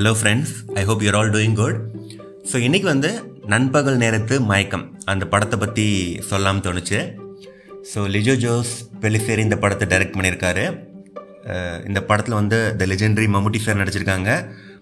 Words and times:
Hello 0.00 0.12
friends 0.18 0.52
I 0.80 0.82
hope 0.88 1.02
your 1.04 1.16
all 1.18 1.30
doing 1.34 1.56
good 1.58 1.78
so 2.50 2.56
இன்றைக்கி 2.66 2.86
வந்து 2.90 3.08
நண்பகல் 3.52 3.98
நேரத்து 4.02 4.34
மயக்கம். 4.50 4.84
அந்த 5.12 5.24
படத்தை 5.32 5.56
பற்றி 5.62 5.84
சொல்லாமல் 6.28 6.64
தோணுச்சு. 6.66 6.98
ஸோ 7.90 8.02
லிஜோ 8.14 8.34
ஜோஸ் 8.44 8.72
பெலிசேரி 9.02 9.42
இந்த 9.46 9.56
படத்தை 9.64 9.86
டைரக்ட் 9.90 10.16
பண்ணியிருக்காரு. 10.16 10.64
இந்த 11.88 12.02
படத்தில் 12.10 12.38
வந்து 12.38 12.60
த 12.82 12.86
லெஜெண்டரி 12.92 13.26
மம்முட்டி 13.34 13.60
சார் 13.64 13.80
நடிச்சிருக்காங்க. 13.82 14.30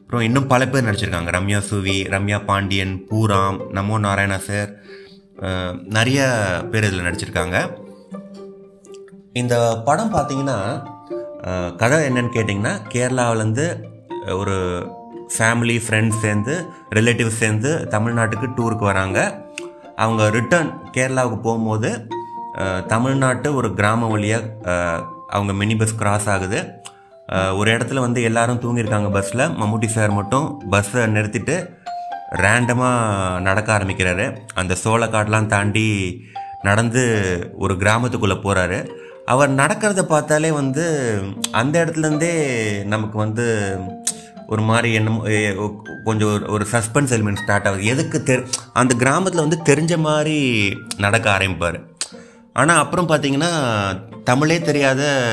அப்புறம் 0.03 0.25
இன்னும் 0.29 0.49
பல 0.53 0.69
பேர் 0.75 0.87
நடிச்சிருக்காங்க. 0.91 1.33
ரம்யா 1.39 1.61
சுவி 1.71 1.97
ரம்யா 2.15 2.39
பாண்டியன் 2.51 2.95
பூராம் 3.11 3.59
நமோ 3.79 3.99
நாராயணா 4.07 4.39
சார் 4.49 4.71
நிறைய 5.99 6.21
பேர் 6.71 6.89
இதில் 6.91 7.07
நடிச்சிருக்காங்க. 7.09 7.57
இந்த 9.43 9.57
படம் 9.91 10.15
பார்த்தீங்கன்னா 10.17 10.59
கதை 11.83 12.01
என்னன்னு 12.11 12.35
கேட்டிங்கன்னா 12.39 12.77
கேரளாவிலேருந்து 12.95 13.69
ஒரு 14.41 14.57
ஃபேமிலி 15.35 15.77
ஃப்ரெண்ட்ஸ் 15.85 16.21
சேர்ந்து 16.25 16.55
ரிலேட்டிவ்ஸ் 16.97 17.41
சேர்ந்து 17.43 17.71
தமிழ்நாட்டுக்கு 17.95 18.49
டூருக்கு 18.59 18.85
வராங்க. 18.91 19.19
அவங்க 20.03 20.25
ரிட்டர்ன் 20.37 20.71
கேரளாவுக்கு 20.97 21.39
போகும்போது 21.47 21.91
தமிழ்நாட்டு 22.93 23.49
ஒரு 23.59 23.69
கிராம 23.79 24.09
வழியாக 24.13 24.45
அவங்க 25.37 25.53
மினி 25.61 25.75
பஸ் 25.81 25.99
கிராஸ் 26.01 26.29
ஆகுது. 26.35 26.61
ஒரு 27.61 27.69
இடத்துல 27.77 28.03
வந்து 28.05 28.21
எல்லாரும் 28.29 28.61
தூங்கியிருக்காங்க 28.63 29.09
பஸ்ஸில் 29.17 29.45
மம்முட்டி 29.61 29.89
சார் 29.97 30.13
மட்டும் 30.19 30.47
பஸ்ஸை 30.75 31.03
நிறுத்திட்டு 31.17 31.57
ரேண்டமாக 32.45 33.41
நடக்க 33.49 33.69
ஆரம்பிக்கிறாரு. 33.79 34.27
அந்த 34.61 34.77
சோளக்காடெலாம் 34.85 35.53
தாண்டி 35.55 35.87
நடந்து 36.69 37.03
ஒரு 37.65 37.75
கிராமத்துக்குள்ளே 37.83 38.39
போகிறாரு 38.47 38.79
அவர் 39.33 39.51
நடக்கிறத 39.61 40.03
பார்த்தாலே 40.13 40.51
வந்து 40.61 40.85
அந்த 41.61 41.75
இடத்துலேருந்தே 41.83 42.33
நமக்கு 42.93 43.17
வந்து 43.19 43.47
ஒரு 44.49 44.63
மாதிரி 44.63 44.93
என்னமோ 44.93 45.23
கொஞ்சம் 46.05 46.29
ஒரு- 46.29 46.51
ஒரு 46.51 46.67
சஸ்பென்ஸ் 46.73 47.13
எலிமெண்ட் 47.19 47.37
ஸ்டார்ட் 47.37 47.67
ஆகுது. 47.67 47.85
எதுக்கு 47.85 48.23
தெ 48.23 48.47
அந்த 48.73 48.95
கிராமத்தில் 48.95 49.49
வந்து 49.49 49.75
தெரிஞ்ச 49.75 49.99
மாதிரி 49.99 50.69
நடக்க 50.97 51.39
ஆரம்பிப்பார். 51.39 51.87
ஆனால் 52.53 52.79
அப்புறம் 52.79 53.09
பார்த்தீங்கன்னா 53.09 53.49
தமிழே 54.25 54.61
தெரியாத 54.61 55.25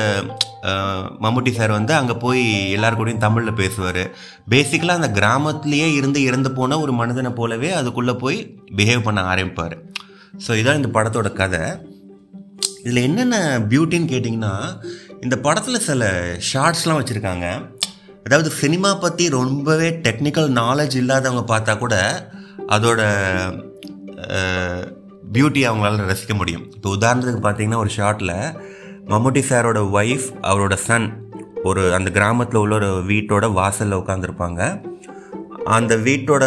மம்முட்டி 1.20 1.50
சார் 1.50 1.70
வந்து 1.70 1.94
அங்கே 1.94 2.12
போய் 2.12 2.70
எல்லார் 2.70 3.00
கூடயும் 3.00 3.16
தமிழில் 3.16 3.52
பேசுவார். 3.52 4.10
பேசிக்கலாக 4.50 5.00
அந்த 5.00 5.08
கிராமத்துலேயே 5.08 5.94
இருந்து 5.94 6.22
இறந்து 6.22 6.52
போன 6.52 6.80
ஒரு 6.80 6.92
மனிதனை 6.92 7.30
போலவே 7.30 7.72
அதுக்குள்ளே 7.72 8.12
போய் 8.12 8.54
பிஹேவ் 8.76 9.02
பண்ண 9.02 9.22
ஆரம்பிப்பார். 9.22 9.78
ஸோ 10.46 10.50
இதான் 10.50 10.84
இந்த 10.84 11.00
படத்தோட 11.00 11.32
கதை. 11.32 11.60
இதில் 12.84 13.02
என்னென்ன 13.02 13.58
பியூட்டின்னு 13.58 14.08
கேட்டிங்கன்னா 14.08 14.56
இந்த 15.20 15.36
படத்தில் 15.36 15.78
சில 15.78 16.22
ஷார்ட்ஸ்லாம் 16.52 17.00
வச்சுருக்காங்க. 17.00 17.75
அதாவது 18.26 18.50
சினிமா 18.50 18.94
பற்றி 18.94 19.24
ரொம்பவே 19.28 19.88
டெக்னிக்கல் 20.06 20.48
நாலேஜ் 20.60 20.94
இல்லாதவங்க 21.00 21.42
பார்த்தா 21.50 21.78
கூட 21.78 21.96
அதோட 22.74 23.00
பியூட்டி 25.34 25.60
அவங்களால 25.68 26.06
ரசிக்க 26.10 26.34
முடியும். 26.34 26.64
இப்போ 26.74 26.88
உதாரணத்துக்கு 26.96 27.42
பார்த்தீங்கன்னா 27.44 27.80
ஒரு 27.82 27.90
ஷார்ட்டில் 27.96 28.34
மம்முட்டி 29.10 29.42
சாரோட 29.50 29.80
ஒய்ஃப் 29.98 30.26
அவரோட 30.48 30.74
சன் 30.86 31.06
ஒரு 31.62 31.82
அந்த 31.94 32.10
கிராமத்தில் 32.10 32.60
உள்ள 32.60 32.74
ஒரு 32.74 32.90
வீட்டோட 33.10 33.52
வாசலில் 33.52 33.98
உட்காந்துருப்பாங்க 33.98 34.60
அந்த 35.76 35.96
வீட்டோட 36.08 36.44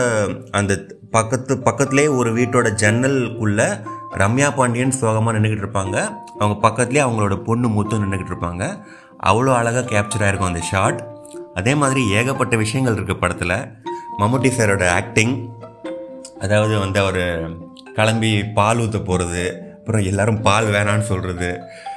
அந்த 0.51 0.73
பக்கத்து 1.11 1.55
பக்கத்துலேயே 1.69 2.09
ஒரு 2.15 2.31
வீட்டோட 2.39 2.67
ஜன்னலுக்குள்ளே 2.83 3.69
ரம்யா 4.23 4.49
பாண்டியன் 4.55 4.97
சோகமாக 4.99 5.35
நின்றுக்கிட்டு 5.37 5.65
இருப்பாங்க. 5.65 5.97
அவங்க 6.39 6.55
பக்கத்துலேயே 6.67 7.05
அவங்களோட 7.05 7.37
பொண்ணு 7.47 7.67
முத்து 7.77 8.01
நின்றுக்கிட்டு 8.03 8.35
இருப்பாங்க. 8.35 8.63
அவ்வளோ 9.29 9.53
அழகாக 9.59 9.87
கேப்சர் 9.93 10.25
ஆகிருக்கும் 10.25 10.51
அந்த 10.51 10.63
ஷாட் 10.71 10.99
அதே 11.59 11.73
மாதிரி 11.81 12.01
ஏகப்பட்ட 12.19 12.55
விஷயங்கள் 12.63 12.97
இருக்குது 12.97 13.21
படத்தில். 13.23 13.57
மம்முட்டி 14.21 14.49
சாரோட 14.57 14.85
ஆக்டிங் 14.99 15.35
அதாவது 16.43 16.73
வந்து 16.83 16.99
அவர் 17.03 17.23
கிளம்பி 17.97 18.31
பால் 18.57 18.81
ஊற்ற 18.83 18.99
போகிறது 19.09 19.45
அப்புறம் 19.77 20.07
எல்லாரும் 20.09 20.41
பால் 20.47 20.67
வேணான்னு 20.75 21.05
சொல்கிறது 21.11 21.49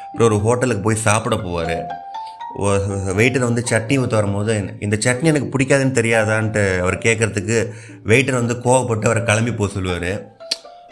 அப்புறம் 0.04 0.28
ஒரு 0.31 0.38
ஹோட்டலுக்கு 0.44 0.87
போய் 0.87 1.04
சாப்பிட 1.09 1.34
போவார். 1.44 1.76
வெயிட்டர் 3.19 3.48
வந்து 3.48 3.62
சட்னி 3.70 3.94
ஊற்ற 4.00 4.14
வரும்போது 4.19 4.54
இந்த 4.87 4.97
சட்னி 5.04 5.31
எனக்கு 5.32 5.53
பிடிக்காதுன்னு 5.53 5.98
தெரியாதான்ட்டு 5.98 6.62
அவர் 6.82 6.97
கேட்குறதுக்கு 7.06 7.58
வெயிட்டர் 8.10 8.41
வந்து 8.41 8.56
கோவப்பட்டு 8.66 9.08
அவரை 9.10 9.22
கிளம்பி 9.31 9.53
போக 9.60 9.69
சொல்லுவார். 9.76 10.12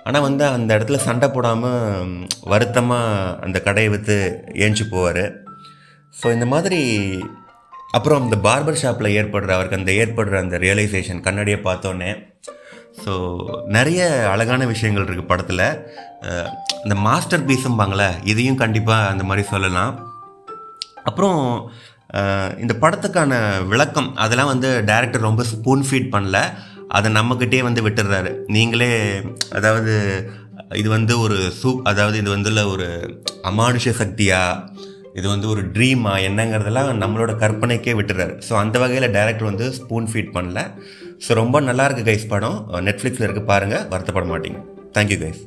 ஆனால் 0.07 0.25
வந்து 0.29 0.45
அந்த 0.57 0.71
இடத்துல 0.77 1.01
சண்டை 1.09 1.29
போடாமல் 1.35 2.15
வருத்தமாக 2.53 3.35
அந்த 3.47 3.59
கடையை 3.67 3.91
விற்று 3.95 4.19
ஏஞ்சி 4.65 4.87
போவார். 4.95 5.25
ஸோ 6.21 6.27
இந்த 6.37 6.47
மாதிரி 6.55 6.81
அப்புறம் 7.97 8.25
இந்த 8.27 8.37
பார்பர் 8.47 8.81
ஷாப்பில் 8.83 9.15
ஏற்படுற 9.21 9.51
அவருக்கு 9.57 9.79
அந்த 9.81 9.93
ஏற்படுற 10.03 10.35
அந்த 10.45 10.57
ரியலைசேஷன் 10.65 11.25
கண்ணாடியை 11.27 11.59
பார்த்தோன்னே 11.69 12.11
ஸோ 13.03 13.13
நிறைய 13.77 14.01
அழகான 14.33 14.63
விஷயங்கள் 14.73 15.05
இருக்குது 15.05 15.31
படத்தில். 15.33 15.67
இந்த 16.85 16.95
மாஸ்டர் 17.07 17.47
பீஸும்பாங்களே 17.49 18.09
இதையும் 18.33 18.61
கண்டிப்பாக 18.63 19.11
அந்த 19.13 19.25
மாதிரி 19.29 19.43
சொல்லலாம். 19.53 19.93
அப்புறம் 21.09 21.41
இந்த 22.63 22.75
படத்துக்கான 22.83 23.33
விளக்கம் 23.73 24.11
அதெல்லாம் 24.25 24.53
வந்து 24.55 24.71
டேரக்டர் 24.91 25.27
ரொம்ப 25.29 25.45
ஸ்பூன் 25.53 25.85
ஃபீட் 25.89 26.13
பண்ணல. 26.15 26.39
அதை 26.99 27.09
நம்மக்கிட்டே 27.19 27.61
வந்து 27.69 27.81
விட்டுடுறாரு. 27.87 28.31
நீங்களே 28.57 28.93
அதாவது 29.59 29.95
இது 30.81 30.89
வந்து 30.97 31.15
ஒரு 31.25 31.37
சூப் 31.61 31.87
அதாவது 31.91 32.17
இது 32.23 32.31
வந்துள்ள 32.37 32.61
ஒரு 32.73 32.89
அமானுஷ 33.51 33.93
சக்தியாக 34.03 34.79
இது 35.19 35.27
வந்து 35.33 35.47
ஒரு 35.53 35.63
ட்ரீமா 35.77 36.13
என்னங்கிறதெல்லாம் 36.29 36.91
நம்மளோட 37.03 37.33
கற்பனைக்கே 37.43 37.95
விட்டுறாரு. 38.01 38.35
ஸோ 38.49 38.53
அந்த 38.63 38.77
வகையில் 38.83 39.13
டைரக்டர் 39.17 39.51
வந்து 39.51 39.69
ஸ்பூன் 39.79 40.11
ஃபீட் 40.13 40.35
பண்ணல. 40.37 40.61
ஸோ 41.27 41.41
ரொம்ப 41.43 41.61
நல்லா 41.69 41.87
இருக்கு 41.89 42.05
கைஸ் 42.11 42.31
படம். 42.35 42.59
நெட்ஃப்ளிக்ஸில் 42.89 43.27
இருக்குது 43.29 43.51
பாருங்கள் 43.53 43.87
வருத்தப்பட 43.95 44.29
மாட்டீங்க. 44.35 44.61
Thank you 44.99 45.19
guys 45.25 45.43